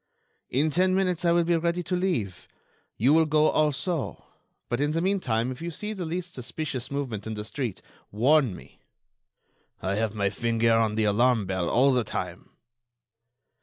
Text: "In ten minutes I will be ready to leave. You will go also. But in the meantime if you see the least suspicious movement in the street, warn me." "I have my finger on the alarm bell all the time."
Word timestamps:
"In 0.49 0.71
ten 0.71 0.95
minutes 0.95 1.25
I 1.25 1.31
will 1.31 1.43
be 1.43 1.55
ready 1.57 1.83
to 1.83 1.95
leave. 1.95 2.47
You 2.97 3.13
will 3.13 3.27
go 3.27 3.49
also. 3.49 4.25
But 4.67 4.81
in 4.81 4.89
the 4.89 4.99
meantime 4.99 5.51
if 5.51 5.61
you 5.61 5.69
see 5.69 5.93
the 5.93 6.05
least 6.05 6.33
suspicious 6.33 6.89
movement 6.89 7.27
in 7.27 7.35
the 7.35 7.43
street, 7.43 7.83
warn 8.11 8.55
me." 8.55 8.79
"I 9.79 9.93
have 9.93 10.15
my 10.15 10.31
finger 10.31 10.73
on 10.75 10.95
the 10.95 11.03
alarm 11.03 11.45
bell 11.45 11.69
all 11.69 11.93
the 11.93 12.03
time." 12.03 12.49